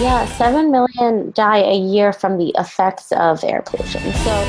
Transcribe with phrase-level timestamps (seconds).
[0.00, 4.02] Yeah, 7 million die a year from the effects of air pollution.
[4.12, 4.44] So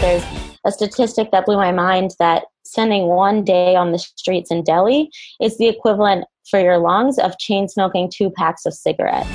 [0.00, 0.24] there's
[0.64, 5.10] a statistic that blew my mind that spending one day on the streets in Delhi
[5.40, 9.28] is the equivalent for your lungs of chain smoking two packs of cigarettes.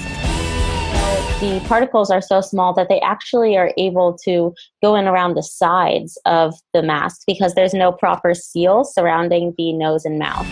[1.40, 4.54] The particles are so small that they actually are able to
[4.84, 9.72] go in around the sides of the mask because there's no proper seal surrounding the
[9.72, 10.46] nose and mouth.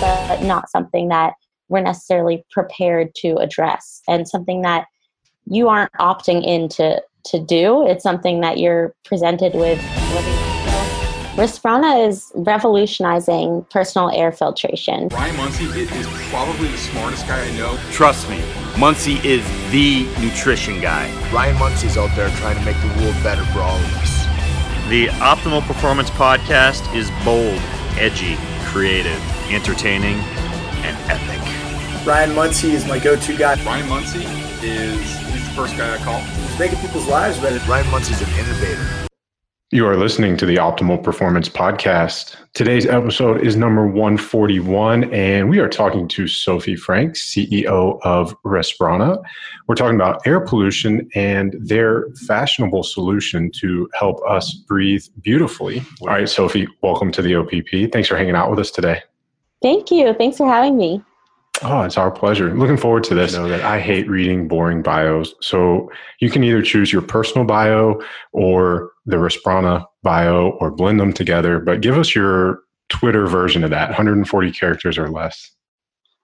[0.00, 1.34] That's not something that
[1.68, 4.86] we're necessarily prepared to address and something that
[5.46, 7.86] you aren't opting in to, to do.
[7.86, 9.78] It's something that you're presented with.
[11.38, 15.06] Respirana is revolutionizing personal air filtration.
[15.08, 17.78] Ryan Munsey is probably the smartest guy I know.
[17.92, 18.42] Trust me,
[18.76, 21.08] Munsey is the nutrition guy.
[21.32, 24.26] Ryan Munsey's out there trying to make the world better for all of us.
[24.88, 27.60] The Optimal Performance Podcast is bold,
[27.98, 30.16] edgy, creative, entertaining,
[30.82, 31.47] and epic.
[32.06, 33.62] Ryan Munsey is my go-to guy.
[33.64, 34.24] Ryan Munsey
[34.62, 36.20] is he's the first guy I call.
[36.20, 37.58] He's making people's lives better.
[37.70, 38.86] Ryan Munsey's an innovator.
[39.70, 42.36] You are listening to the Optimal Performance Podcast.
[42.54, 49.22] Today's episode is number 141, and we are talking to Sophie Frank, CEO of Respirana.
[49.66, 55.82] We're talking about air pollution and their fashionable solution to help us breathe beautifully.
[56.00, 57.92] All right, Sophie, welcome to the OPP.
[57.92, 59.02] Thanks for hanging out with us today.
[59.60, 60.14] Thank you.
[60.14, 61.04] Thanks for having me.
[61.62, 62.54] Oh, it's our pleasure.
[62.54, 63.32] Looking forward to this.
[63.32, 65.34] You know that I hate reading boring bios.
[65.40, 68.00] So you can either choose your personal bio
[68.32, 73.70] or the Respirana bio or blend them together, but give us your Twitter version of
[73.70, 75.50] that, 140 characters or less.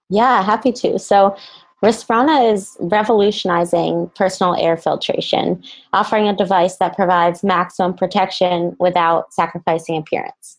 [0.09, 0.99] Yeah, happy to.
[0.99, 1.35] So
[1.83, 5.63] Respirana is revolutionizing personal air filtration,
[5.93, 10.57] offering a device that provides maximum protection without sacrificing appearance.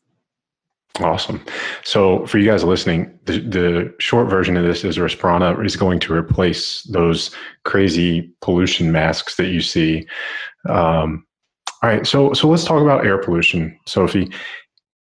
[1.00, 1.44] Awesome.
[1.84, 6.00] So, for you guys listening, the, the short version of this is Respirana is going
[6.00, 7.30] to replace those
[7.64, 10.06] crazy pollution masks that you see.
[10.68, 11.26] Um,
[11.82, 14.32] all right, so so let's talk about air pollution, Sophie.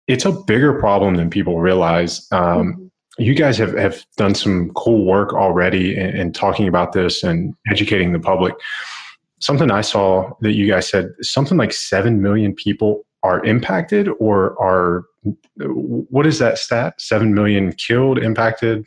[0.09, 2.27] It's a bigger problem than people realize.
[2.33, 3.23] Um, mm-hmm.
[3.23, 7.55] you guys have, have done some cool work already in, in talking about this and
[7.71, 8.55] educating the public.
[9.39, 14.61] Something I saw that you guys said something like seven million people are impacted or
[14.63, 15.07] are
[15.57, 17.01] what is that stat?
[17.01, 18.85] Seven million killed, impacted?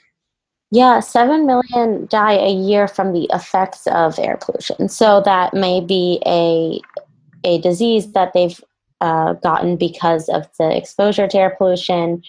[0.71, 4.89] Yeah, seven million die a year from the effects of air pollution.
[4.89, 6.79] So that may be a
[7.43, 8.63] a disease that they've
[9.01, 12.23] uh, gotten because of the exposure to air pollution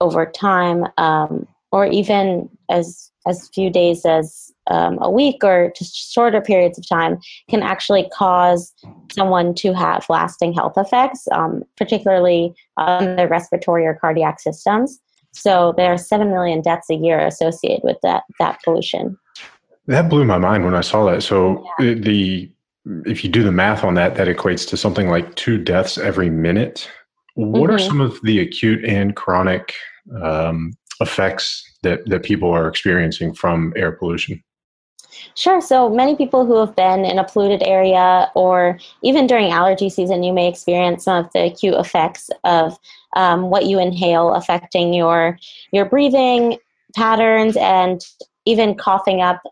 [0.00, 6.12] over time, um, or even as as few days as um, a week or just
[6.12, 7.18] shorter periods of time
[7.48, 8.72] can actually cause
[9.12, 15.00] someone to have lasting health effects, um, particularly on their respiratory or cardiac systems.
[15.32, 19.16] So there are seven million deaths a year associated with that that pollution.
[19.86, 21.22] That blew my mind when I saw that.
[21.22, 21.94] So yeah.
[21.94, 22.50] the
[23.04, 26.30] if you do the math on that, that equates to something like two deaths every
[26.30, 26.90] minute.
[27.34, 27.74] What mm-hmm.
[27.74, 29.74] are some of the acute and chronic
[30.22, 34.42] um, effects that, that people are experiencing from air pollution?
[35.34, 35.60] Sure.
[35.60, 40.22] So many people who have been in a polluted area or even during allergy season,
[40.22, 42.78] you may experience some of the acute effects of
[43.14, 45.38] um, what you inhale affecting your
[45.72, 46.58] your breathing
[46.94, 48.06] patterns and
[48.44, 49.42] even coughing up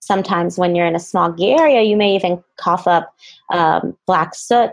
[0.00, 3.14] sometimes when you're in a smoggy area you may even cough up
[3.50, 4.72] um, black soot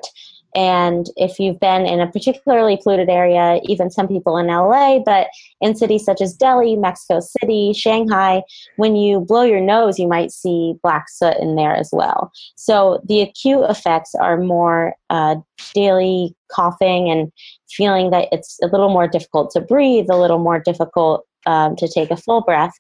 [0.56, 5.28] and if you've been in a particularly polluted area, even some people in LA, but
[5.62, 8.44] in cities such as Delhi, Mexico City, Shanghai,
[8.76, 12.32] when you blow your nose, you might see black soot in there as well.
[12.56, 15.36] So the acute effects are more uh,
[15.74, 17.32] daily coughing and
[17.70, 21.88] feeling that it's a little more difficult to breathe, a little more difficult um, to
[21.88, 22.74] take a full breath.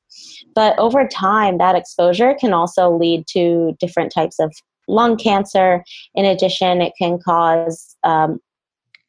[0.53, 4.53] But over time, that exposure can also lead to different types of
[4.91, 5.84] lung cancer.
[6.16, 8.40] In addition, it can cause um,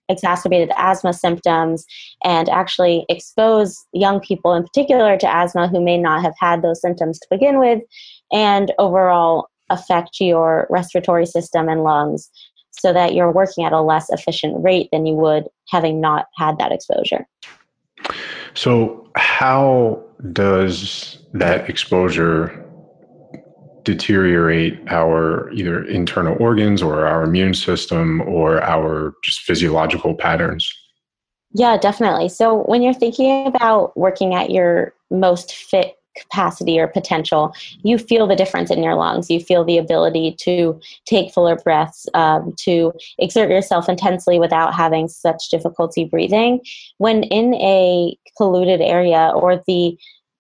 [0.09, 1.84] exacerbated asthma symptoms
[2.22, 6.81] and actually expose young people in particular to asthma who may not have had those
[6.81, 7.83] symptoms to begin with
[8.30, 12.30] and overall affect your respiratory system and lungs
[12.71, 16.59] so that you're working at a less efficient rate than you would having not had
[16.59, 17.27] that exposure.
[18.54, 20.03] So, how
[20.33, 22.65] does that exposure
[23.84, 30.72] deteriorate our either internal organs or our immune system or our just physiological patterns?
[31.54, 32.28] Yeah, definitely.
[32.28, 38.26] So when you're thinking about working at your most fit capacity or potential, you feel
[38.26, 39.30] the difference in your lungs.
[39.30, 45.08] You feel the ability to take fuller breaths, um, to exert yourself intensely without having
[45.08, 46.60] such difficulty breathing.
[46.98, 49.98] When in a polluted area or the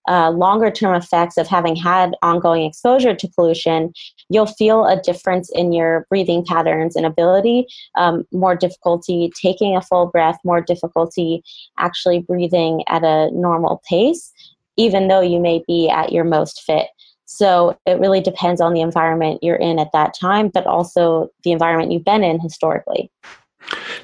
[0.08, 3.92] uh, longer term effects of having had ongoing exposure to pollution,
[4.28, 7.66] you'll feel a difference in your breathing patterns and ability,
[7.96, 11.42] um, more difficulty taking a full breath, more difficulty
[11.78, 14.32] actually breathing at a normal pace,
[14.76, 16.88] even though you may be at your most fit.
[17.24, 21.52] So it really depends on the environment you're in at that time, but also the
[21.52, 23.10] environment you've been in historically.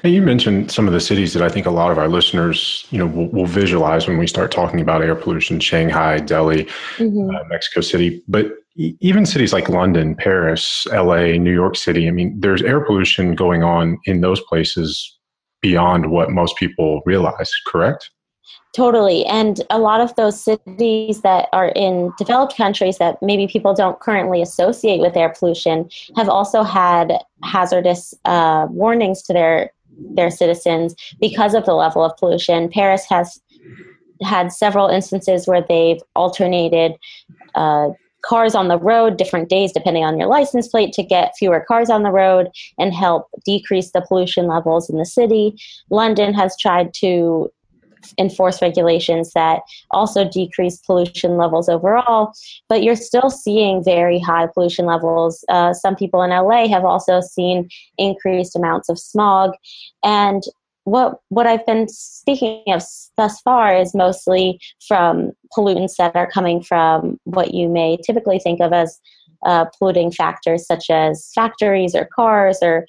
[0.03, 2.85] Now you mentioned some of the cities that I think a lot of our listeners,
[2.89, 6.65] you know, will, will visualize when we start talking about air pollution: Shanghai, Delhi,
[6.97, 7.35] mm-hmm.
[7.35, 8.23] uh, Mexico City.
[8.27, 12.07] But even cities like London, Paris, L.A., New York City.
[12.07, 15.17] I mean, there's air pollution going on in those places
[15.61, 17.51] beyond what most people realize.
[17.67, 18.09] Correct?
[18.75, 19.25] Totally.
[19.25, 23.99] And a lot of those cities that are in developed countries that maybe people don't
[23.99, 27.13] currently associate with air pollution have also had
[27.43, 29.71] hazardous uh, warnings to their
[30.15, 32.69] their citizens because of the level of pollution.
[32.69, 33.41] Paris has
[34.21, 36.93] had several instances where they've alternated
[37.55, 37.89] uh,
[38.21, 41.89] cars on the road different days depending on your license plate to get fewer cars
[41.89, 45.55] on the road and help decrease the pollution levels in the city.
[45.89, 47.49] London has tried to
[48.17, 49.61] enforce regulations that
[49.91, 52.33] also decrease pollution levels overall,
[52.67, 55.43] but you're still seeing very high pollution levels.
[55.49, 59.51] Uh, some people in LA have also seen increased amounts of smog.
[60.03, 60.43] And
[60.85, 62.83] what what I've been speaking of
[63.15, 68.59] thus far is mostly from pollutants that are coming from what you may typically think
[68.59, 68.99] of as
[69.45, 72.85] uh, polluting factors, such as factories or cars or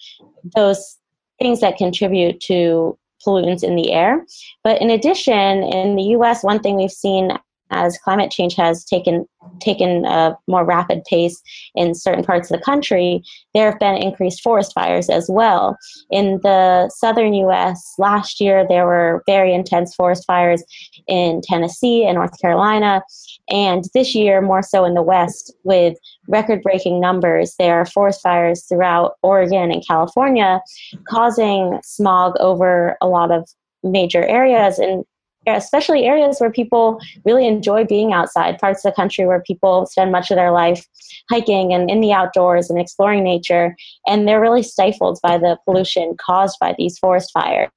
[0.57, 0.97] those
[1.39, 4.25] things that contribute to pollutants in the air.
[4.65, 7.33] But in addition, in the US, one thing we've seen
[7.71, 9.27] as climate change has taken
[9.61, 11.41] taken a more rapid pace
[11.75, 13.23] in certain parts of the country,
[13.55, 15.77] there have been increased forest fires as well.
[16.11, 20.63] In the southern U.S., last year there were very intense forest fires
[21.09, 23.03] in Tennessee and North Carolina,
[23.49, 25.97] and this year more so in the West with
[26.29, 27.55] record-breaking numbers.
[27.59, 30.61] There are forest fires throughout Oregon and California,
[31.09, 33.49] causing smog over a lot of
[33.83, 35.05] major areas and
[35.47, 40.13] especially areas where people really enjoy being outside, parts of the country where people spend
[40.13, 40.87] much of their life
[41.29, 43.75] hiking and in the outdoors and exploring nature,
[44.07, 47.71] and they're really stifled by the pollution caused by these forest fires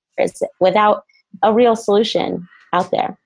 [0.60, 1.04] without
[1.42, 3.18] a real solution out there.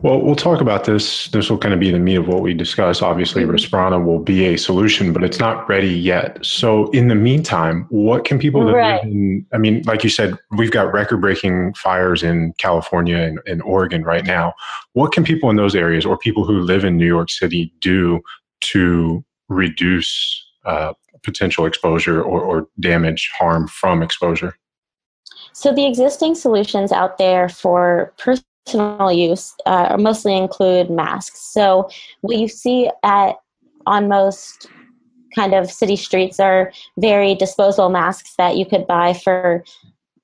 [0.00, 1.26] Well, we'll talk about this.
[1.28, 3.02] This will kind of be the meat of what we discuss.
[3.02, 3.50] Obviously, mm-hmm.
[3.50, 6.38] Respirana will be a solution, but it's not ready yet.
[6.40, 9.02] So, in the meantime, what can people that right.
[9.02, 9.46] live in?
[9.52, 14.24] I mean, like you said, we've got record-breaking fires in California and, and Oregon right
[14.24, 14.54] now.
[14.92, 18.20] What can people in those areas, or people who live in New York City, do
[18.60, 20.92] to reduce uh,
[21.24, 24.56] potential exposure or, or damage, harm from exposure?
[25.52, 28.12] So the existing solutions out there for
[28.68, 31.40] personal use uh, mostly include masks.
[31.40, 31.88] So
[32.20, 33.36] what you see at
[33.86, 34.68] on most
[35.34, 39.64] kind of city streets are very disposable masks that you could buy for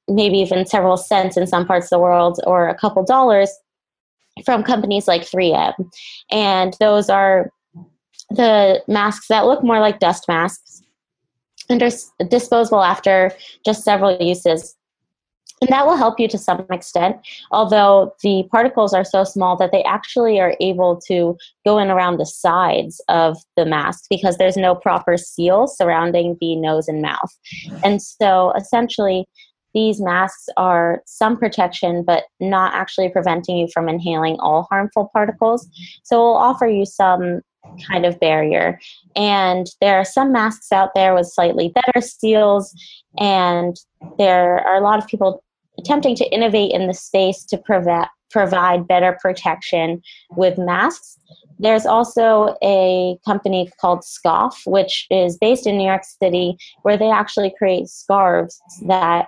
[0.08, 3.50] maybe even several cents in some parts of the world or a couple dollars
[4.44, 5.72] from companies like 3M.
[6.30, 7.50] And those are
[8.30, 10.82] the masks that look more like dust masks
[11.70, 11.90] and are
[12.28, 13.32] disposable after
[13.64, 14.76] just several uses.
[15.64, 17.16] And that will help you to some extent,
[17.50, 22.18] although the particles are so small that they actually are able to go in around
[22.18, 27.32] the sides of the mask because there's no proper seal surrounding the nose and mouth.
[27.82, 29.24] And so essentially,
[29.72, 35.66] these masks are some protection, but not actually preventing you from inhaling all harmful particles.
[36.02, 37.40] So it will offer you some
[37.90, 38.78] kind of barrier.
[39.16, 42.74] And there are some masks out there with slightly better seals,
[43.18, 43.74] and
[44.18, 45.42] there are a lot of people
[45.78, 47.58] attempting to innovate in the space to
[48.30, 51.18] provide better protection with masks.
[51.58, 57.10] There's also a company called Scoff, which is based in New York City, where they
[57.10, 59.26] actually create scarves that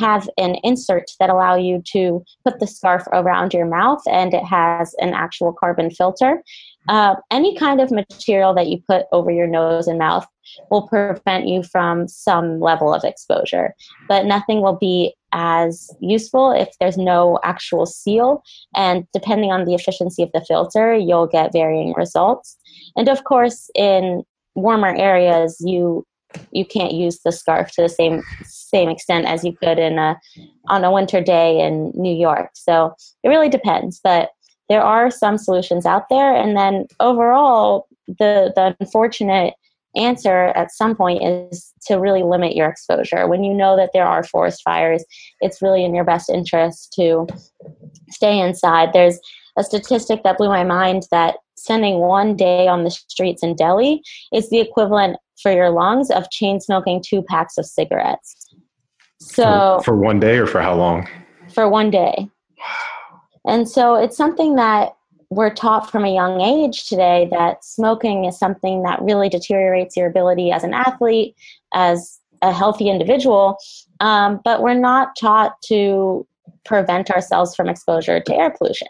[0.00, 4.42] have an insert that allow you to put the scarf around your mouth and it
[4.42, 6.42] has an actual carbon filter
[6.88, 10.26] uh, any kind of material that you put over your nose and mouth
[10.70, 13.74] will prevent you from some level of exposure,
[14.08, 18.42] but nothing will be as useful if there's no actual seal.
[18.74, 22.56] And depending on the efficiency of the filter, you'll get varying results.
[22.96, 24.22] And of course, in
[24.54, 26.04] warmer areas, you
[26.52, 30.16] you can't use the scarf to the same same extent as you could in a
[30.68, 32.50] on a winter day in New York.
[32.54, 32.94] So
[33.24, 34.30] it really depends, but
[34.68, 39.54] there are some solutions out there and then overall the the unfortunate
[39.96, 44.06] answer at some point is to really limit your exposure when you know that there
[44.06, 45.04] are forest fires
[45.40, 47.26] it's really in your best interest to
[48.08, 49.18] stay inside there's
[49.56, 54.02] a statistic that blew my mind that spending one day on the streets in Delhi
[54.32, 58.54] is the equivalent for your lungs of chain smoking two packs of cigarettes.
[59.20, 61.08] So for, for one day or for how long?
[61.52, 62.28] For one day.
[63.46, 64.94] And so it's something that
[65.30, 70.08] we're taught from a young age today that smoking is something that really deteriorates your
[70.08, 71.36] ability as an athlete,
[71.72, 73.56] as a healthy individual,
[74.00, 76.26] um, but we're not taught to
[76.64, 78.88] prevent ourselves from exposure to air pollution.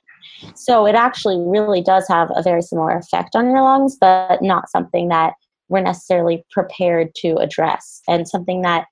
[0.55, 4.71] So it actually really does have a very similar effect on your lungs, but not
[4.71, 5.35] something that
[5.69, 8.87] we're necessarily prepared to address and something that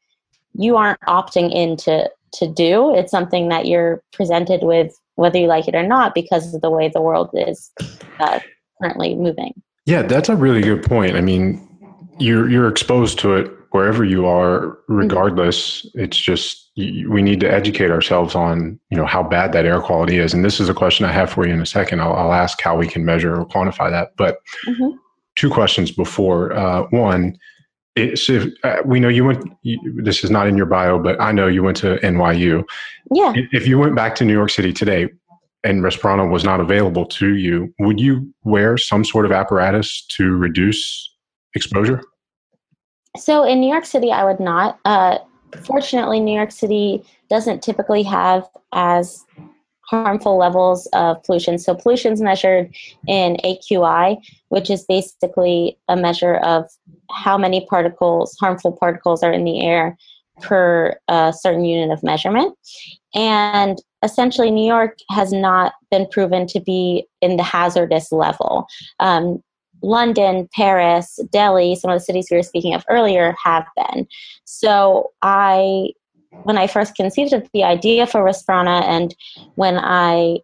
[0.54, 2.94] you aren't opting in to, to do.
[2.94, 6.70] It's something that you're presented with whether you like it or not because of the
[6.70, 7.72] way the world is
[8.20, 8.38] uh,
[8.80, 9.52] currently moving.
[9.84, 11.16] Yeah, that's a really good point.
[11.16, 11.66] I mean,
[12.18, 14.94] you're you're exposed to it wherever you are mm-hmm.
[14.94, 16.00] regardless mm-hmm.
[16.00, 20.18] it's just we need to educate ourselves on you know how bad that air quality
[20.18, 22.32] is and this is a question i have for you in a second i'll, I'll
[22.32, 24.96] ask how we can measure or quantify that but mm-hmm.
[25.34, 27.36] two questions before uh, one
[27.98, 31.32] if, uh, we know you went you, this is not in your bio but i
[31.32, 32.64] know you went to nyu
[33.12, 35.08] yeah if you went back to new york city today
[35.64, 40.36] and Respirana was not available to you, would you wear some sort of apparatus to
[40.36, 41.14] reduce
[41.54, 42.02] exposure?
[43.16, 44.78] So in New York City, I would not.
[44.84, 45.18] Uh,
[45.64, 49.24] fortunately, New York City doesn't typically have as
[49.88, 51.58] harmful levels of pollution.
[51.58, 52.74] So pollution is measured
[53.06, 54.18] in AQI,
[54.48, 56.66] which is basically a measure of
[57.10, 59.96] how many particles, harmful particles, are in the air
[60.40, 62.56] per a certain unit of measurement.
[63.14, 68.66] And essentially, New York has not been proven to be in the hazardous level.
[69.00, 69.42] Um,
[69.82, 74.06] London, Paris, Delhi, some of the cities we were speaking of earlier have been.
[74.44, 75.90] So I,
[76.44, 79.14] when I first conceived of the idea for Respirana and
[79.56, 80.38] when I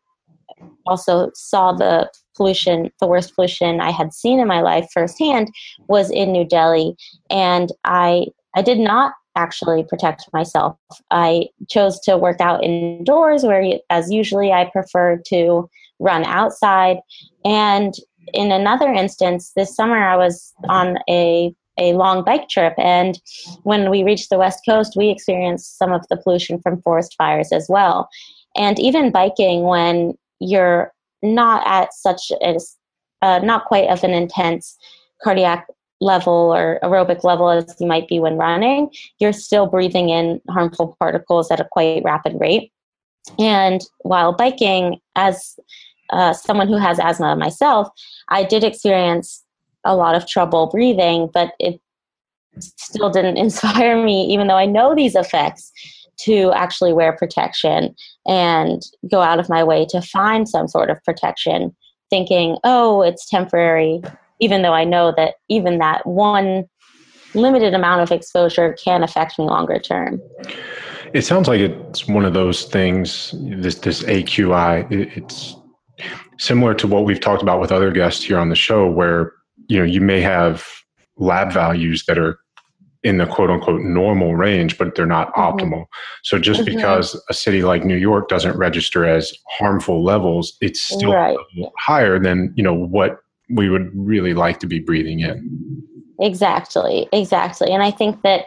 [0.86, 5.48] also saw the pollution, the worst pollution I had seen in my life firsthand
[5.88, 6.96] was in New Delhi.
[7.30, 10.76] And I, I did not actually protect myself.
[11.10, 16.98] I chose to work out indoors where, as usually, I prefer to run outside.
[17.44, 17.94] And
[18.32, 22.74] in another instance, this summer I was on a a long bike trip.
[22.78, 23.20] And
[23.62, 27.52] when we reached the west coast we experienced some of the pollution from forest fires
[27.52, 28.08] as well.
[28.56, 32.58] And even biking when you're not at such a
[33.22, 34.76] uh, not quite of an intense
[35.22, 35.66] cardiac
[36.00, 38.90] level or aerobic level as you might be when running
[39.20, 42.70] you're still breathing in harmful particles at a quite rapid rate.
[43.38, 45.58] And while biking as
[46.10, 47.88] uh, someone who has asthma myself,
[48.28, 49.43] I did experience
[49.84, 51.80] a lot of trouble breathing, but it
[52.58, 55.72] still didn't inspire me, even though I know these effects,
[56.20, 57.94] to actually wear protection
[58.26, 61.74] and go out of my way to find some sort of protection,
[62.10, 64.00] thinking, oh, it's temporary,
[64.40, 66.64] even though I know that even that one
[67.34, 70.20] limited amount of exposure can affect me longer term.
[71.12, 73.34] It sounds like it's one of those things.
[73.38, 74.90] This this AQI.
[74.90, 75.56] It's
[76.38, 79.32] similar to what we've talked about with other guests here on the show, where
[79.68, 80.66] you know you may have
[81.16, 82.38] lab values that are
[83.04, 85.58] in the quote unquote normal range, but they're not mm-hmm.
[85.58, 85.84] optimal.
[86.22, 86.76] So just mm-hmm.
[86.76, 91.36] because a city like New York doesn't register as harmful levels, it's still right.
[91.78, 93.18] higher than you know what
[93.50, 95.82] we would really like to be breathing in.
[96.20, 98.46] Exactly, exactly, and I think that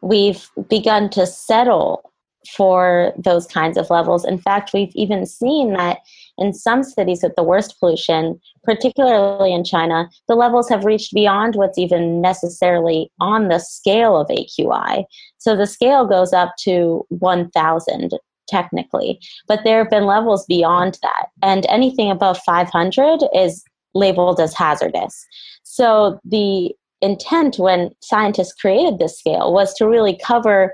[0.00, 2.12] we've begun to settle
[2.56, 4.24] for those kinds of levels.
[4.24, 5.98] In fact, we've even seen that
[6.38, 11.56] in some cities with the worst pollution, particularly in China, the levels have reached beyond
[11.56, 15.04] what's even necessarily on the scale of AQI.
[15.38, 18.12] So the scale goes up to 1,000
[18.48, 21.26] technically, but there have been levels beyond that.
[21.42, 23.62] And anything above 500 is
[23.94, 25.26] labeled as hazardous.
[25.64, 30.72] So the intent when scientists created this scale was to really cover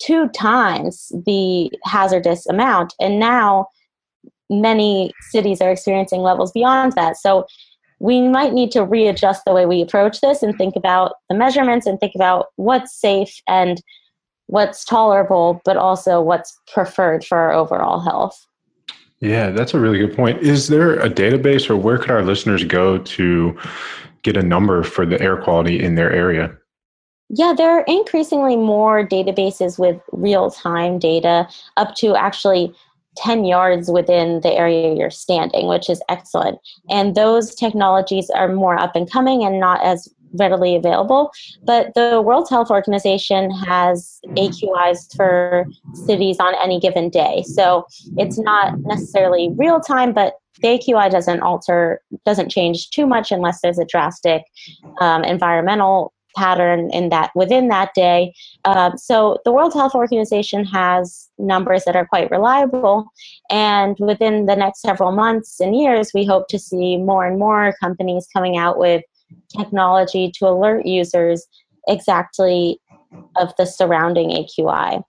[0.00, 2.94] two times the hazardous amount.
[3.00, 3.68] And now
[4.60, 7.16] many cities are experiencing levels beyond that.
[7.16, 7.46] So
[8.00, 11.86] we might need to readjust the way we approach this and think about the measurements
[11.86, 13.82] and think about what's safe and
[14.46, 18.46] what's tolerable, but also what's preferred for our overall health.
[19.20, 20.42] Yeah, that's a really good point.
[20.42, 23.58] Is there a database or where could our listeners go to
[24.22, 26.54] get a number for the air quality in their area?
[27.30, 32.74] Yeah, there are increasingly more databases with real time data up to actually
[33.16, 36.58] 10 yards within the area you're standing, which is excellent.
[36.90, 41.30] And those technologies are more up and coming and not as readily available.
[41.62, 45.66] But the World Health Organization has AQIs for
[46.06, 47.44] cities on any given day.
[47.46, 53.32] So it's not necessarily real time, but the AQI doesn't alter, doesn't change too much
[53.32, 54.44] unless there's a drastic
[55.00, 58.34] um, environmental pattern in that within that day.
[58.64, 63.06] Um, so the World Health Organization has numbers that are quite reliable,
[63.50, 67.74] and within the next several months and years, we hope to see more and more
[67.80, 69.02] companies coming out with
[69.56, 71.46] technology to alert users
[71.88, 72.80] exactly
[73.36, 75.02] of the surrounding AQI.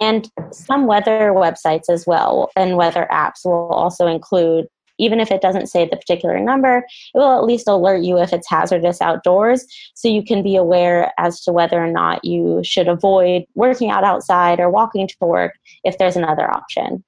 [0.00, 4.66] And some weather websites as well and weather apps will also include
[5.00, 6.78] even if it doesn't say the particular number,
[7.14, 11.12] it will at least alert you if it's hazardous outdoors so you can be aware
[11.18, 15.54] as to whether or not you should avoid working out outside or walking to work
[15.84, 17.02] if there's another option.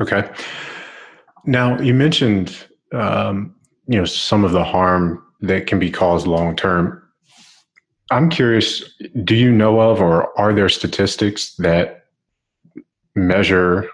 [0.00, 0.30] Okay.
[1.46, 3.54] Now, you mentioned um,
[3.86, 7.02] you know some of the harm that can be caused long term.
[8.12, 8.84] I'm curious,
[9.24, 12.04] do you know of or are there statistics that
[13.14, 13.88] measure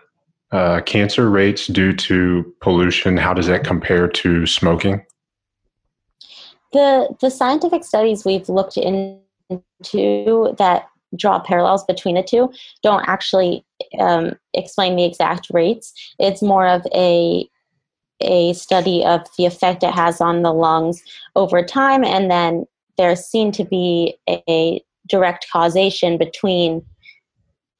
[0.52, 5.04] uh, cancer rates due to pollution, how does that compare to smoking?
[6.72, 13.64] The the scientific studies we've looked into that draw parallels between the two don't actually
[13.98, 15.92] um, explain the exact rates.
[16.18, 17.48] It's more of a
[18.20, 21.02] a study of the effect it has on the lungs
[21.34, 22.64] over time, and then
[22.96, 26.84] there's seen to be a direct causation between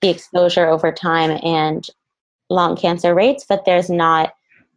[0.03, 1.89] the exposure over time and
[2.51, 4.35] lung cancer rates, but there's not,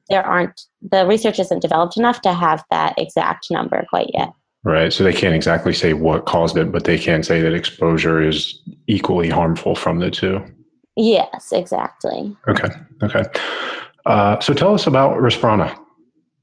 [0.10, 4.30] there aren't, the research isn't developed enough to have that exact number quite yet.
[4.64, 4.92] Right.
[4.92, 8.60] So they can't exactly say what caused it, but they can say that exposure is
[8.88, 10.44] equally harmful from the two.
[10.98, 12.36] Yes, exactly.
[12.48, 12.68] Okay.
[13.02, 13.24] Okay.
[14.06, 15.78] Uh, so tell us about Respirana.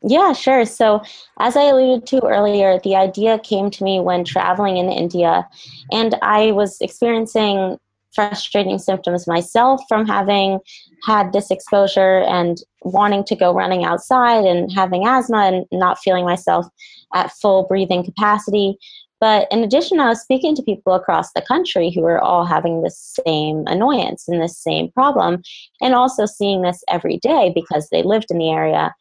[0.03, 0.65] Yeah, sure.
[0.65, 1.03] So,
[1.41, 5.49] as I alluded to earlier, the idea came to me when traveling in India,
[5.91, 7.79] and I was experiencing
[8.17, 10.59] frustrating symptoms myself from having
[11.05, 16.25] had this exposure and wanting to go running outside and having asthma and not feeling
[16.25, 16.67] myself
[17.15, 18.77] at full breathing capacity.
[19.21, 22.83] But in addition, I was speaking to people across the country who were all having
[22.83, 25.43] the same annoyance and the same problem,
[25.81, 28.95] and also seeing this every day because they lived in the area.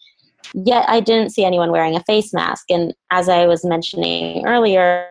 [0.54, 2.66] Yet I didn't see anyone wearing a face mask.
[2.70, 5.08] And as I was mentioning earlier,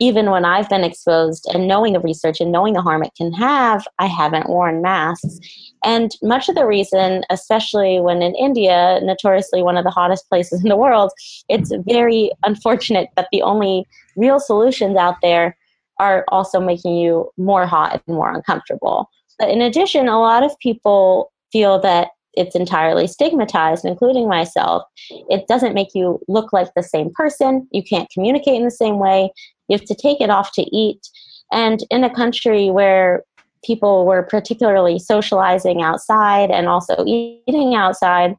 [0.00, 3.32] even when I've been exposed and knowing the research and knowing the harm it can
[3.34, 5.38] have, I haven't worn masks.
[5.84, 10.62] And much of the reason, especially when in India, notoriously one of the hottest places
[10.62, 11.12] in the world,
[11.48, 13.84] it's very unfortunate that the only
[14.16, 15.56] real solutions out there
[15.98, 19.08] are also making you more hot and more uncomfortable.
[19.38, 24.84] But in addition, a lot of people feel that it's entirely stigmatized, including myself.
[25.28, 27.66] It doesn't make you look like the same person.
[27.72, 29.30] You can't communicate in the same way.
[29.70, 31.08] You have to take it off to eat.
[31.52, 33.24] And in a country where
[33.64, 38.34] people were particularly socializing outside and also eating outside,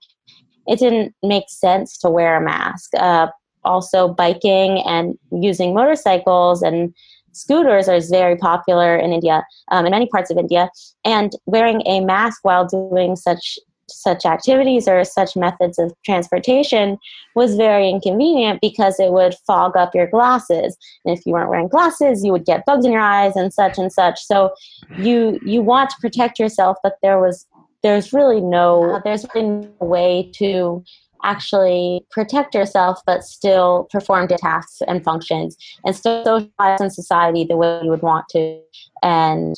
[0.67, 2.91] it didn't make sense to wear a mask.
[2.98, 3.28] Uh,
[3.63, 6.94] also, biking and using motorcycles and
[7.32, 10.70] scooters are very popular in India, um, in many parts of India.
[11.06, 13.58] And wearing a mask while doing such
[13.91, 16.97] such activities or such methods of transportation
[17.36, 20.77] was very inconvenient because it would fog up your glasses.
[21.06, 23.77] And if you weren't wearing glasses you would get bugs in your eyes and such
[23.77, 24.19] and such.
[24.21, 24.54] So
[24.97, 27.45] you you want to protect yourself but there was
[27.84, 30.84] there's really no there's really no way to
[31.23, 35.58] actually protect yourself but still perform tasks and functions.
[35.86, 38.60] And still socialize in society the way you would want to.
[39.04, 39.56] And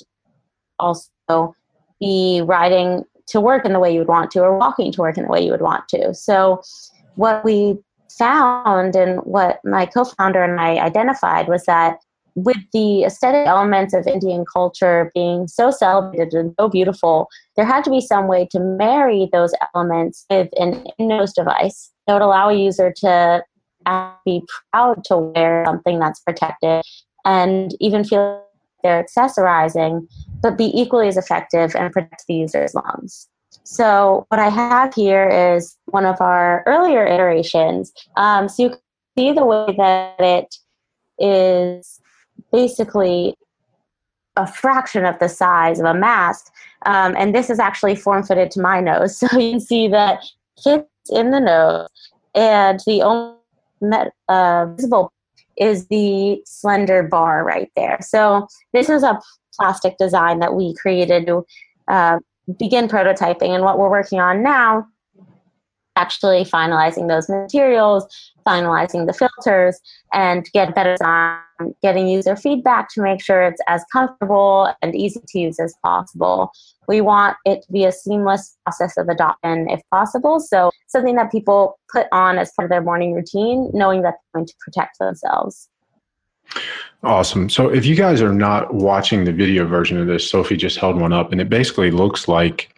[0.80, 1.56] also
[2.00, 5.18] be riding to work in the way you would want to or walking to work
[5.18, 6.14] in the way you would want to.
[6.14, 6.62] So,
[7.16, 7.78] what we
[8.18, 11.98] found and what my co founder and I identified was that
[12.36, 17.84] with the aesthetic elements of Indian culture being so celebrated and so beautiful, there had
[17.84, 22.50] to be some way to marry those elements with an in-nose device that would allow
[22.50, 23.44] a user to
[24.26, 26.84] be proud to wear something that's protected
[27.26, 28.44] and even feel
[28.84, 30.08] they're accessorizing,
[30.44, 33.28] but be equally as effective and protect the user's lungs.
[33.64, 37.94] So what I have here is one of our earlier iterations.
[38.18, 38.80] Um, so you can
[39.18, 40.56] see the way that it
[41.18, 42.02] is
[42.52, 43.36] basically
[44.36, 46.52] a fraction of the size of a mask.
[46.86, 49.18] Um, and this is actually form fitted to my nose.
[49.30, 50.26] So you can see that
[50.62, 51.88] fits in the nose.
[52.36, 53.38] And the only
[54.28, 55.14] uh, visible
[55.56, 58.00] is the slender bar right there.
[58.02, 59.20] So this is a
[59.60, 61.46] plastic design that we created to
[61.88, 62.20] uh,
[62.60, 63.50] begin prototyping.
[63.50, 64.86] And what we're working on now
[65.96, 68.06] actually finalizing those materials,
[68.48, 69.80] finalizing the filters,
[70.14, 71.40] and get better on
[71.82, 76.52] getting user feedback to make sure it's as comfortable and easy to use as possible.
[76.88, 80.40] We want it to be a seamless process of adoption if possible.
[80.40, 84.40] So, something that people put on as part of their morning routine, knowing that they're
[84.40, 85.70] going to protect themselves.
[87.04, 87.50] Awesome.
[87.50, 91.00] So, if you guys are not watching the video version of this, Sophie just held
[91.00, 92.74] one up, and it basically looks like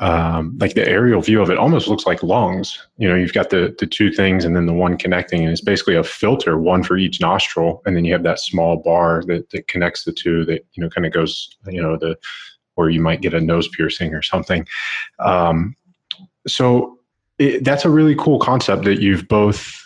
[0.00, 2.78] um, like the aerial view of it almost looks like lungs.
[2.96, 5.60] You know, you've got the the two things and then the one connecting, and it's
[5.60, 9.50] basically a filter, one for each nostril, and then you have that small bar that,
[9.50, 12.16] that connects the two that you know kind of goes, you know, the
[12.74, 14.66] where you might get a nose piercing or something.
[15.18, 15.76] Um,
[16.46, 16.98] so
[17.38, 19.78] it, that's a really cool concept that you've both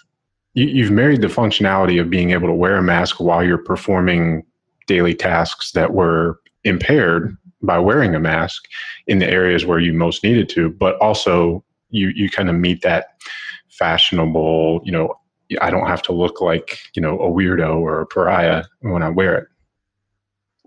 [0.56, 4.44] you, you've married the functionality of being able to wear a mask while you're performing
[4.88, 8.64] daily tasks that were impaired by wearing a mask
[9.06, 12.82] in the areas where you most needed to, but also you you kind of meet
[12.82, 13.20] that
[13.68, 15.14] fashionable, you know,
[15.60, 19.10] I don't have to look like, you know, a weirdo or a pariah when I
[19.10, 19.48] wear it.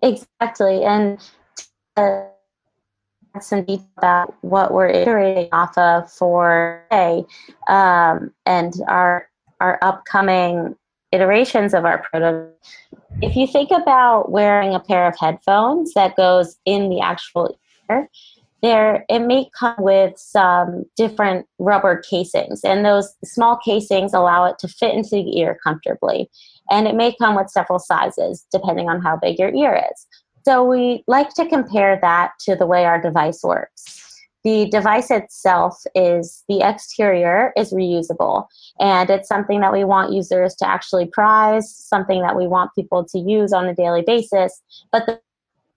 [0.02, 0.84] Exactly.
[0.84, 1.20] And
[1.98, 2.26] uh,
[3.42, 7.26] some detail about what we're iterating off of for today
[7.68, 9.29] um, and our
[9.60, 10.76] our upcoming
[11.12, 12.56] iterations of our prototype.
[13.22, 17.58] If you think about wearing a pair of headphones that goes in the actual
[17.90, 18.10] ear,
[18.62, 24.60] there it may come with some different rubber casings and those small casings allow it
[24.60, 26.30] to fit into the ear comfortably.
[26.70, 30.06] And it may come with several sizes depending on how big your ear is.
[30.46, 34.09] So we like to compare that to the way our device works
[34.44, 38.48] the device itself is the exterior is reusable
[38.80, 43.04] and it's something that we want users to actually prize something that we want people
[43.04, 45.20] to use on a daily basis but the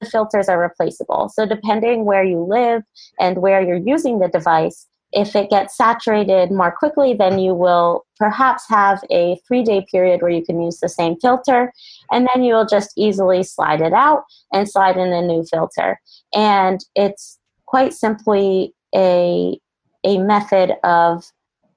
[0.09, 2.83] filters are replaceable so depending where you live
[3.21, 8.07] and where you're using the device if it gets saturated more quickly, then you will
[8.17, 11.73] perhaps have a three day period where you can use the same filter,
[12.11, 16.01] and then you will just easily slide it out and slide in a new filter.
[16.35, 17.39] And it's
[17.73, 19.59] quite simply a,
[20.05, 21.25] a method of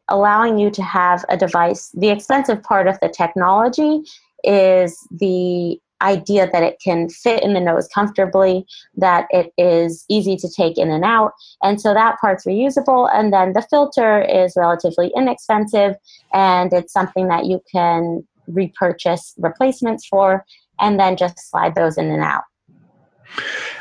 [0.10, 1.89] allowing you to have a device.
[1.93, 4.03] The expensive part of the technology
[4.43, 8.65] is the idea that it can fit in the nose comfortably,
[8.97, 11.31] that it is easy to take in and out.
[11.63, 13.10] And so that part's reusable.
[13.13, 15.95] And then the filter is relatively inexpensive
[16.34, 20.43] and it's something that you can repurchase replacements for
[20.77, 22.43] and then just slide those in and out.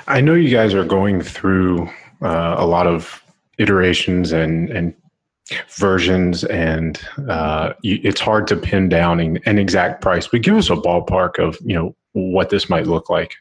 [0.07, 1.91] I know you guys are going through
[2.25, 3.23] uh, a lot of
[3.59, 4.95] iterations and and
[5.77, 10.71] versions and uh, it's hard to pin down an, an, exact price but give us
[10.71, 13.35] a ballpark of you know what this might look like.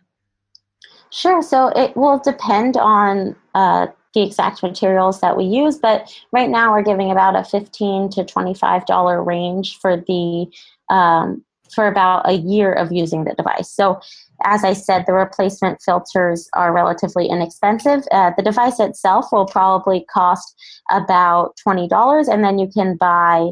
[1.11, 1.41] Sure.
[1.41, 6.73] So it will depend on uh, the exact materials that we use but right now
[6.73, 10.47] we're giving about a 15 to 25 dollar range for the
[10.89, 11.43] um,
[11.73, 13.69] for about a year of using the device.
[13.69, 14.01] So
[14.43, 18.03] as I said, the replacement filters are relatively inexpensive.
[18.11, 20.55] Uh, the device itself will probably cost
[20.91, 23.51] about $20, and then you can buy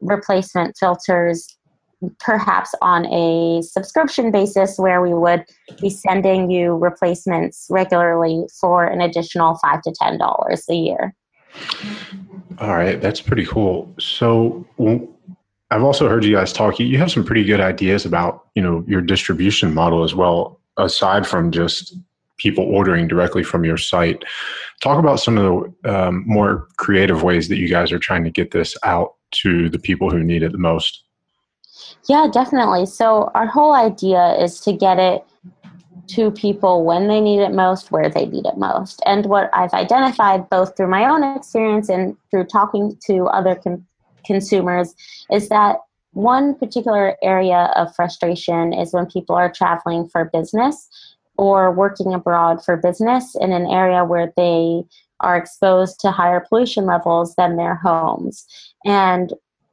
[0.00, 1.56] replacement filters
[2.18, 5.44] perhaps on a subscription basis where we would
[5.80, 11.14] be sending you replacements regularly for an additional 5 to $10 a year.
[12.58, 13.92] All right, that's pretty cool.
[13.98, 14.66] So,
[15.70, 16.80] I've also heard you guys talk.
[16.80, 21.26] You have some pretty good ideas about you know your distribution model as well, aside
[21.26, 21.96] from just
[22.38, 24.24] people ordering directly from your site.
[24.82, 25.44] Talk about some of
[25.84, 29.68] the um, more creative ways that you guys are trying to get this out to
[29.68, 31.04] the people who need it the most.
[32.08, 32.86] Yeah, definitely.
[32.86, 35.24] So our whole idea is to get it
[36.08, 39.00] to people when they need it most, where they need it most.
[39.06, 43.86] And what I've identified both through my own experience and through talking to other com-
[44.30, 44.94] consumers
[45.30, 45.78] is that
[46.12, 50.88] one particular area of frustration is when people are traveling for business
[51.36, 54.82] or working abroad for business in an area where they
[55.20, 58.46] are exposed to higher pollution levels than their homes.
[58.84, 59.32] And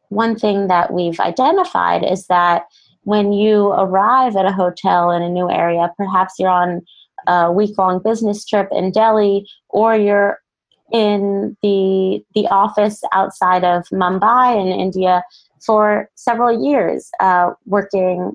[0.09, 2.63] one thing that we've identified is that
[3.03, 6.81] when you arrive at a hotel in a new area, perhaps you're on
[7.27, 10.39] a week long business trip in Delhi or you're
[10.91, 15.23] in the the office outside of Mumbai in India
[15.65, 18.33] for several years, uh, working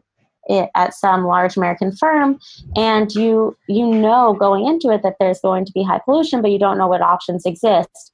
[0.75, 2.39] at some large American firm,
[2.77, 6.51] and you you know going into it that there's going to be high pollution, but
[6.51, 8.13] you don't know what options exist.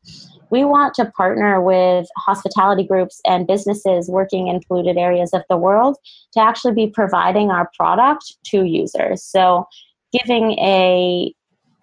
[0.51, 5.59] We want to partner with hospitality groups and businesses working in polluted areas of the
[5.59, 5.99] world
[6.33, 9.23] to actually be providing our product to users.
[9.23, 9.67] So,
[10.13, 11.35] giving a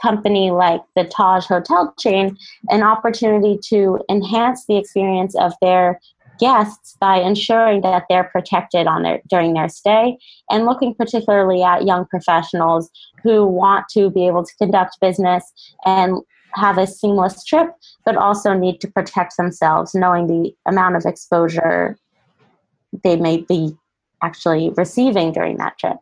[0.02, 2.38] company like the Taj hotel chain
[2.70, 6.00] an opportunity to enhance the experience of their
[6.40, 10.18] guests by ensuring that they're protected on their during their stay
[10.50, 12.90] and looking particularly at young professionals
[13.24, 15.44] who want to be able to conduct business
[15.86, 16.18] and
[16.54, 17.70] have a seamless trip
[18.06, 21.98] but also need to protect themselves knowing the amount of exposure
[23.04, 23.76] they may be
[24.22, 25.98] actually receiving during that trip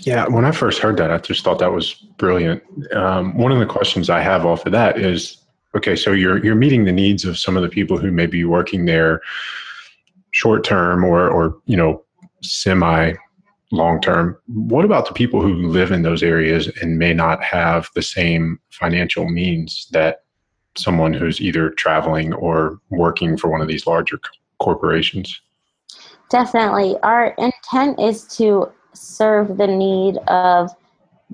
[0.00, 2.62] yeah, when I first heard that, I just thought that was brilliant.
[2.94, 5.38] Um, one of the questions I have off of that is,
[5.74, 8.44] okay, so you're you're meeting the needs of some of the people who may be
[8.44, 9.20] working there
[10.30, 12.02] short term or or you know
[12.42, 13.12] semi
[13.70, 14.36] long term.
[14.46, 18.60] What about the people who live in those areas and may not have the same
[18.70, 20.24] financial means that
[20.76, 24.18] someone who's either traveling or working for one of these larger
[24.58, 25.40] corporations?
[26.30, 26.96] Definitely.
[27.02, 30.70] Our intent is to serve the need of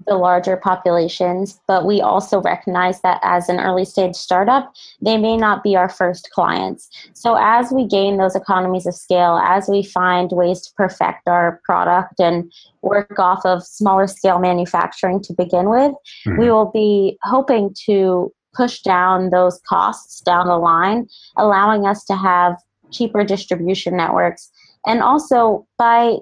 [0.07, 5.37] the larger populations, but we also recognize that as an early stage startup, they may
[5.37, 6.89] not be our first clients.
[7.15, 11.61] So, as we gain those economies of scale, as we find ways to perfect our
[11.65, 15.93] product and work off of smaller scale manufacturing to begin with,
[16.27, 16.39] mm-hmm.
[16.39, 22.17] we will be hoping to push down those costs down the line, allowing us to
[22.17, 22.57] have
[22.91, 24.51] cheaper distribution networks.
[24.87, 26.17] And also, by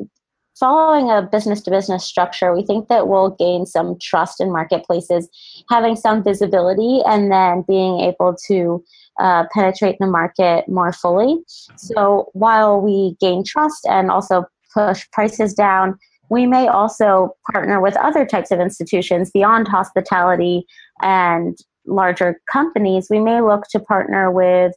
[0.58, 5.28] following a business to business structure, we think that we'll gain some trust in marketplaces,
[5.70, 8.82] having some visibility, and then being able to
[9.20, 11.38] uh, penetrate the market more fully.
[11.76, 17.96] So while we gain trust and also push prices down, we may also partner with
[17.96, 20.66] other types of institutions beyond hospitality
[21.02, 23.08] and larger companies.
[23.08, 24.72] We may look to partner with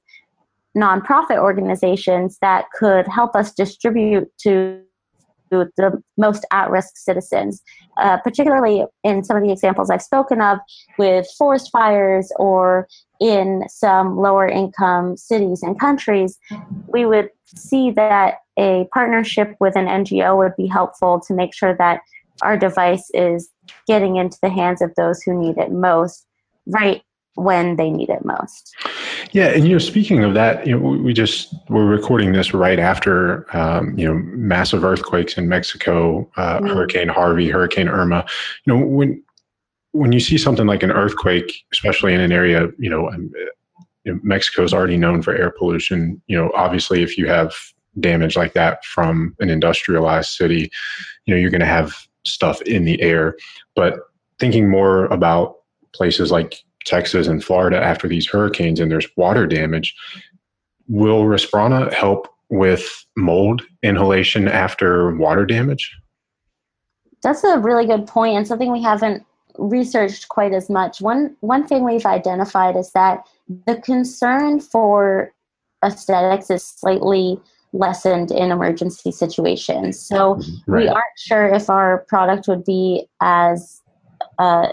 [0.77, 4.81] nonprofit organizations that could help us distribute to
[5.49, 7.61] the most at risk citizens,
[7.97, 10.59] uh, particularly in some of the examples I've spoken of
[10.97, 12.87] with forest fires or
[13.19, 16.37] in some lower income cities and countries.
[16.87, 21.75] We would see that a partnership with an NGO would be helpful to make sure
[21.77, 22.01] that
[22.41, 23.49] our device is
[23.87, 26.25] getting into the hands of those who need it most
[26.67, 27.01] right
[27.35, 28.75] when they need it most.
[29.31, 32.79] Yeah, and you know, speaking of that, you know, we just we're recording this right
[32.79, 36.67] after um, you know massive earthquakes in Mexico, uh, mm-hmm.
[36.67, 38.25] Hurricane Harvey, Hurricane Irma.
[38.65, 39.23] You know, when
[39.91, 43.31] when you see something like an earthquake, especially in an area, you know, um,
[44.03, 46.21] you know Mexico is already known for air pollution.
[46.27, 47.53] You know, obviously, if you have
[47.99, 50.71] damage like that from an industrialized city,
[51.25, 53.35] you know, you're going to have stuff in the air.
[53.75, 53.99] But
[54.39, 55.55] thinking more about
[55.93, 56.55] places like
[56.89, 59.95] Texas and Florida after these hurricanes and there's water damage.
[60.87, 65.95] Will Respirana help with mold inhalation after water damage?
[67.21, 69.23] That's a really good point and something we haven't
[69.57, 71.01] researched quite as much.
[71.01, 73.27] One one thing we've identified is that
[73.65, 75.33] the concern for
[75.83, 77.39] aesthetics is slightly
[77.73, 79.99] lessened in emergency situations.
[79.99, 80.71] So mm-hmm.
[80.71, 80.83] right.
[80.83, 83.81] we aren't sure if our product would be as
[84.39, 84.69] uh,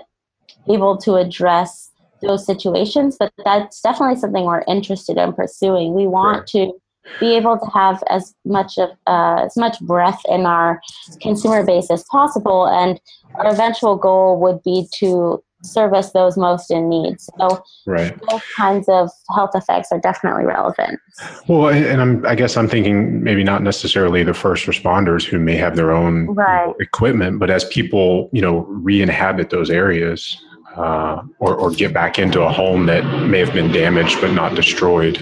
[0.68, 1.90] able to address
[2.22, 5.94] those situations, but that's definitely something we're interested in pursuing.
[5.94, 6.46] We want right.
[6.48, 6.72] to
[7.20, 10.80] be able to have as much of uh, as much breadth in our
[11.20, 13.00] consumer base as possible, and
[13.36, 17.20] our eventual goal would be to service those most in need.
[17.20, 18.16] So right.
[18.30, 21.00] those kinds of health effects are definitely relevant.
[21.48, 25.56] Well, and I'm, I guess I'm thinking maybe not necessarily the first responders who may
[25.56, 26.74] have their own right.
[26.78, 30.40] equipment, but as people, you know, re-inhabit those areas,
[30.76, 34.54] uh, or, or get back into a home that may have been damaged but not
[34.54, 35.18] destroyed.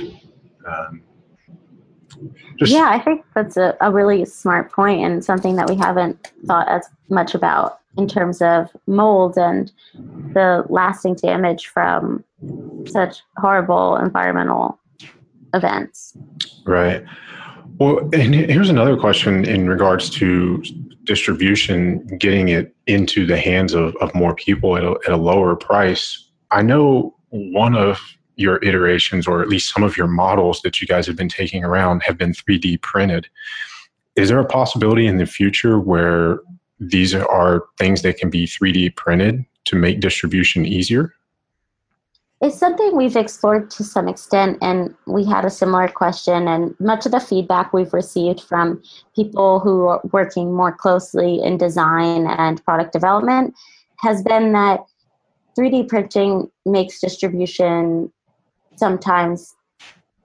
[0.67, 1.03] Um,
[2.59, 6.33] just, yeah, I think that's a, a really smart point and something that we haven't
[6.47, 9.71] thought as much about in terms of mold and
[10.33, 12.25] the lasting damage from
[12.87, 14.79] such horrible environmental
[15.53, 16.17] events.
[16.65, 17.05] Right.
[17.79, 20.63] Well, and here's another question in regards to
[21.05, 25.57] distribution, getting it into the hands of, of more people at a, at a lower
[25.57, 26.29] price.
[26.51, 28.01] I know one of
[28.37, 31.65] your iterations, or at least some of your models that you guys have been taking
[31.65, 33.29] around, have been 3D printed.
[34.17, 36.41] Is there a possibility in the future where
[36.81, 41.15] these are things that can be 3D printed to make distribution easier?
[42.45, 46.47] It's something we've explored to some extent, and we had a similar question.
[46.47, 48.83] And much of the feedback we've received from
[49.17, 53.55] people who are working more closely in design and product development
[54.01, 54.81] has been that
[55.57, 58.13] 3D printing makes distribution
[58.77, 59.55] sometimes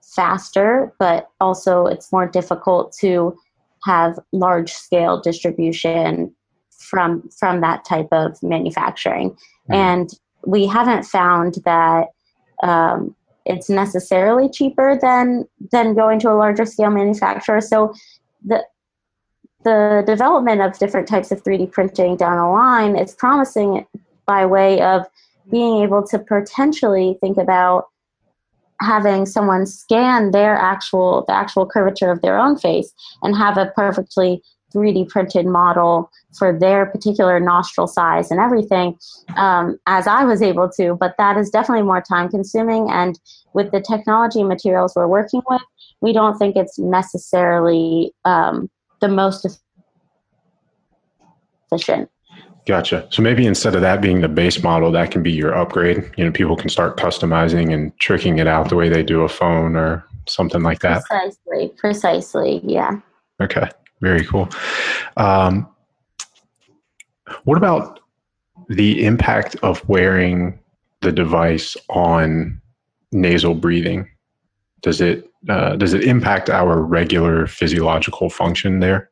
[0.04, 3.34] faster, but also it's more difficult to
[3.86, 6.36] have large scale distribution
[6.80, 9.38] from from that type of manufacturing,
[9.70, 9.76] Mm.
[9.76, 10.10] and
[10.46, 12.08] we haven't found that
[12.64, 17.62] um, it's necessarily cheaper than than going to a larger scale manufacturer.
[17.62, 17.94] So
[18.46, 18.64] the
[19.64, 23.86] the development of different types of 3D printing down the line is promising
[24.26, 25.06] by way of
[25.52, 27.88] being able to potentially think about
[28.82, 33.72] having someone scan their actual the actual curvature of their own face and have a
[33.76, 34.42] perfectly
[34.74, 38.98] 3D printed model for their particular nostril size and everything,
[39.36, 40.96] um, as I was able to.
[41.00, 42.90] But that is definitely more time consuming.
[42.90, 43.20] And
[43.54, 45.62] with the technology materials we're working with,
[46.02, 48.70] we don't think it's necessarily um,
[49.02, 49.60] the most
[51.72, 52.10] efficient.
[52.66, 53.08] Gotcha.
[53.10, 56.12] So maybe instead of that being the base model, that can be your upgrade.
[56.18, 59.30] You know, people can start customizing and tricking it out the way they do a
[59.30, 61.04] phone or something like that.
[61.06, 61.74] Precisely.
[61.78, 62.62] Precisely.
[62.64, 63.00] Yeah.
[63.42, 63.70] Okay.
[64.02, 64.50] Very cool.
[65.18, 65.68] Um,
[67.44, 68.00] what about
[68.70, 70.60] the impact of wearing
[71.02, 72.62] the device on
[73.12, 74.08] nasal breathing?
[74.82, 79.10] Does it uh, does it impact our regular physiological function there?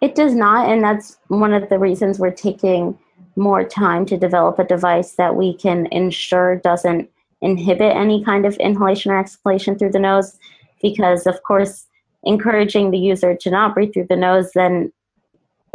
[0.00, 2.98] It does not, and that's one of the reasons we're taking
[3.36, 7.08] more time to develop a device that we can ensure doesn't
[7.40, 10.38] inhibit any kind of inhalation or exhalation through the nose.
[10.82, 11.86] Because, of course,
[12.24, 14.92] encouraging the user to not breathe through the nose then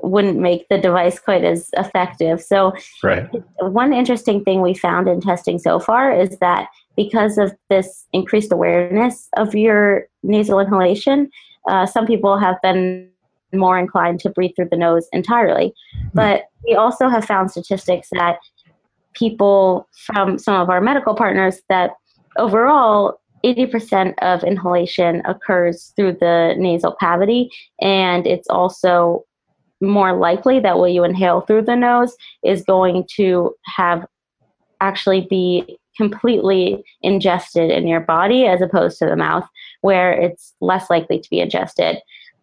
[0.04, 2.42] wouldn't make the device quite as effective.
[2.42, 3.28] So, right.
[3.60, 8.52] one interesting thing we found in testing so far is that because of this increased
[8.52, 11.30] awareness of your nasal inhalation,
[11.68, 13.10] uh, some people have been
[13.54, 15.74] more inclined to breathe through the nose entirely.
[16.14, 18.40] But we also have found statistics that
[19.14, 21.92] people from some of our medical partners that
[22.38, 27.50] overall 80% of inhalation occurs through the nasal cavity,
[27.82, 29.24] and it's also
[29.82, 34.06] more likely that what you inhale through the nose is going to have
[34.82, 39.48] actually be completely ingested in your body as opposed to the mouth,
[39.82, 41.98] where it's less likely to be ingested.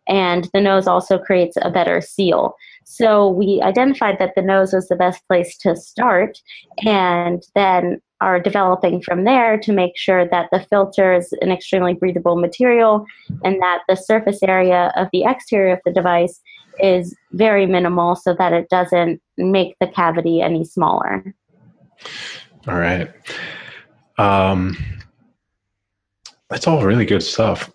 [0.09, 2.55] And the nose also creates a better seal.
[2.85, 6.41] So we identified that the nose was the best place to start,
[6.85, 11.93] and then are developing from there to make sure that the filter is an extremely
[11.93, 13.05] breathable material
[13.45, 16.41] and that the surface area of the exterior of the device
[16.81, 21.35] is very minimal so that it doesn't make the cavity any smaller.
[22.67, 23.13] All right.
[24.17, 24.77] Um,
[26.49, 27.71] that's all really good stuff.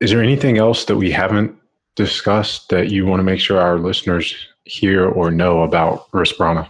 [0.00, 1.56] Is there anything else that we haven't
[1.94, 6.68] discussed that you want to make sure our listeners hear or know about Respirana?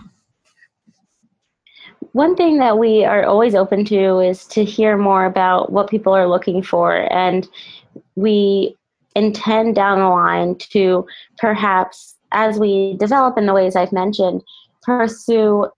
[2.13, 6.13] One thing that we are always open to is to hear more about what people
[6.13, 7.13] are looking for.
[7.13, 7.49] And
[8.15, 8.77] we
[9.17, 11.07] intend down the line to
[11.39, 14.43] perhaps, as we develop in the ways I've mentioned,
[14.83, 15.69] pursue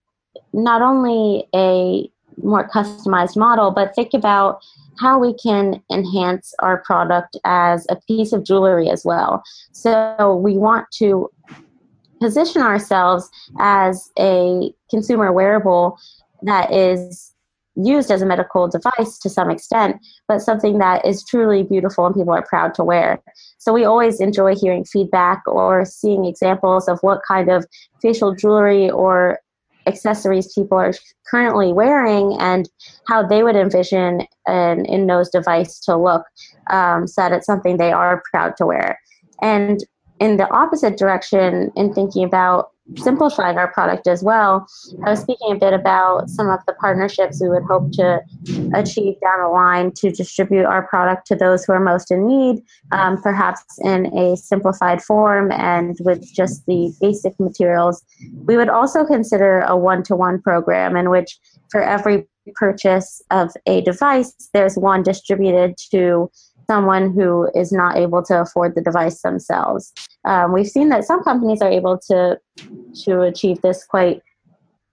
[0.53, 2.09] not only a
[2.43, 4.63] more customized model, but think about
[4.99, 9.43] how we can enhance our product as a piece of jewelry as well.
[9.71, 11.29] So we want to
[12.19, 13.29] position ourselves
[13.59, 15.99] as a consumer wearable
[16.41, 17.33] that is
[17.75, 22.15] used as a medical device to some extent, but something that is truly beautiful and
[22.15, 23.21] people are proud to wear.
[23.59, 27.65] So we always enjoy hearing feedback or seeing examples of what kind of
[28.01, 29.39] facial jewelry or
[29.87, 30.93] accessories people are
[31.29, 32.69] currently wearing and
[33.07, 36.23] how they would envision an in nose device to look
[36.69, 38.99] um, so that it's something they are proud to wear.
[39.41, 39.83] And
[40.19, 44.65] in the opposite direction, in thinking about simplifying our product as well,
[45.05, 48.21] I was speaking a bit about some of the partnerships we would hope to
[48.73, 52.63] achieve down the line to distribute our product to those who are most in need,
[52.91, 58.03] um, perhaps in a simplified form and with just the basic materials.
[58.45, 61.37] We would also consider a one to one program in which,
[61.69, 66.31] for every purchase of a device, there's one distributed to
[66.69, 69.93] someone who is not able to afford the device themselves.
[70.25, 72.39] Um, we've seen that some companies are able to
[73.05, 74.21] to achieve this quite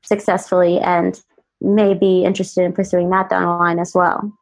[0.05, 1.21] successfully and
[1.61, 4.33] may be interested in pursuing that down the line as well.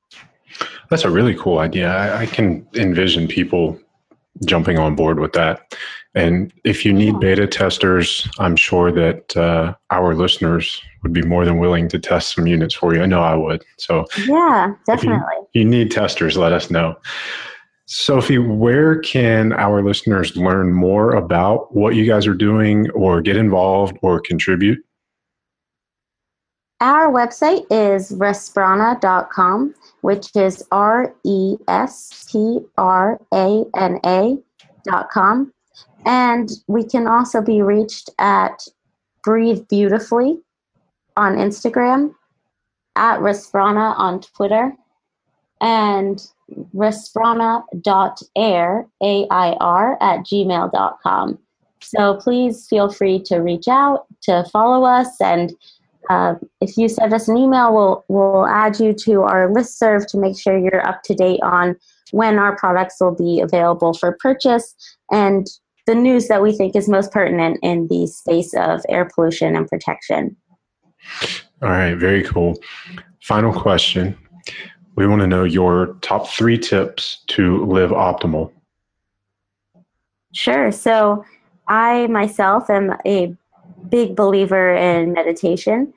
[0.91, 1.89] That's a really cool idea.
[1.89, 3.79] I, I can envision people
[4.45, 5.75] jumping on board with that.
[6.15, 11.45] And if you need beta testers, I'm sure that uh, our listeners would be more
[11.45, 13.03] than willing to test some units for you.
[13.03, 13.65] I know I would.
[13.79, 15.21] So yeah, definitely.
[15.21, 16.97] If you, you need testers, let us know.
[17.87, 23.37] Sophie, where can our listeners learn more about what you guys are doing or get
[23.37, 24.79] involved or contribute?
[26.81, 35.53] Our website is resprana.com, which is R E S P R A N A.com.
[36.05, 38.67] And we can also be reached at
[39.25, 40.41] Breathe Beautifully
[41.17, 42.15] on Instagram,
[42.97, 44.73] at Respirana on Twitter,
[45.61, 46.27] and
[46.75, 51.39] respirana.air, A-I-R, at gmail.com.
[51.81, 55.53] So please feel free to reach out, to follow us, and
[56.11, 60.07] uh, if you send us an email, we'll, we'll add you to our list serve
[60.09, 61.77] to make sure you're up to date on
[62.13, 64.75] when our products will be available for purchase
[65.11, 65.47] and
[65.87, 69.67] the news that we think is most pertinent in the space of air pollution and
[69.67, 70.37] protection.
[71.61, 72.55] All right, very cool.
[73.23, 74.17] Final question.
[74.95, 78.53] We want to know your top three tips to live optimal.
[80.33, 80.71] Sure.
[80.71, 81.25] So,
[81.69, 83.35] I myself am a
[83.89, 85.93] big believer in meditation,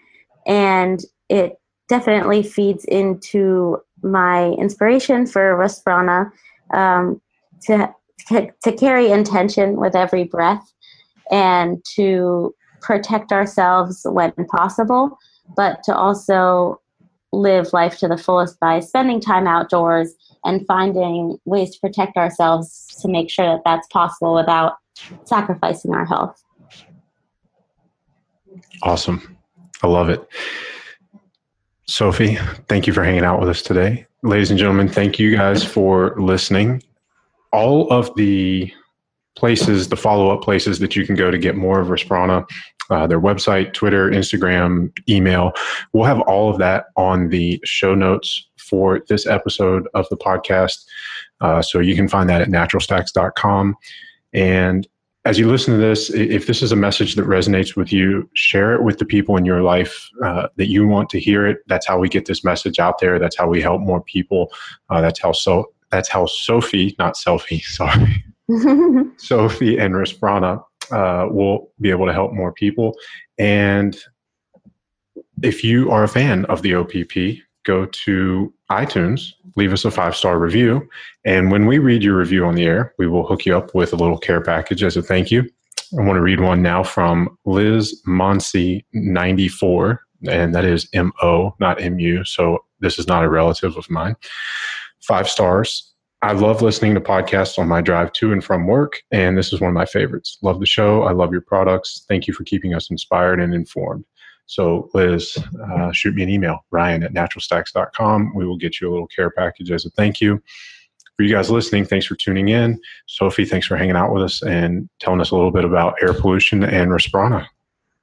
[0.45, 1.59] and it
[1.89, 6.31] definitely feeds into my inspiration for Respirana
[6.73, 7.21] um,
[7.63, 7.91] to,
[8.29, 10.71] to carry intention with every breath
[11.31, 15.17] and to protect ourselves when possible,
[15.55, 16.79] but to also
[17.33, 20.13] live life to the fullest by spending time outdoors
[20.45, 24.73] and finding ways to protect ourselves to make sure that that's possible without
[25.25, 26.41] sacrificing our health.
[28.83, 29.37] Awesome.
[29.83, 30.25] I love it.
[31.87, 32.35] Sophie,
[32.67, 34.07] thank you for hanging out with us today.
[34.23, 36.81] Ladies and gentlemen, thank you guys for listening.
[37.51, 38.73] All of the
[39.35, 42.47] places, the follow up places that you can go to get more of Respirana,
[42.89, 45.53] uh, their website, Twitter, Instagram, email,
[45.93, 50.85] we'll have all of that on the show notes for this episode of the podcast.
[51.41, 53.75] Uh, so you can find that at naturalstacks.com.
[54.33, 54.87] And
[55.25, 58.75] as you listen to this, if this is a message that resonates with you, share
[58.75, 61.59] it with the people in your life uh, that you want to hear it.
[61.67, 63.17] That's how we get this message out there.
[63.17, 64.53] That's how we help more people.
[64.89, 65.71] Uh, that's how so.
[65.89, 68.23] That's how Sophie, not selfie, sorry,
[69.17, 72.95] Sophie and Respirana uh, will be able to help more people.
[73.39, 73.97] And
[75.41, 80.15] if you are a fan of the OPP, go to iTunes, leave us a five
[80.15, 80.87] star review.
[81.25, 83.91] And when we read your review on the air, we will hook you up with
[83.91, 85.49] a little care package as a thank you.
[85.97, 89.97] I want to read one now from Liz Monsi94,
[90.29, 92.23] and that is M O, not M U.
[92.25, 94.15] So this is not a relative of mine.
[95.01, 95.91] Five stars.
[96.21, 99.61] I love listening to podcasts on my drive to and from work, and this is
[99.61, 100.39] one of my favorites.
[100.41, 101.03] Love the show.
[101.03, 102.03] I love your products.
[102.07, 104.05] Thank you for keeping us inspired and informed.
[104.47, 105.37] So, Liz,
[105.69, 108.35] uh, shoot me an email, ryan at naturalstacks.com.
[108.35, 110.41] We will get you a little care package as a thank you.
[111.17, 112.79] For you guys listening, thanks for tuning in.
[113.07, 116.13] Sophie, thanks for hanging out with us and telling us a little bit about air
[116.13, 117.47] pollution and Respirana.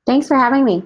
[0.06, 0.82] Thanks for having me.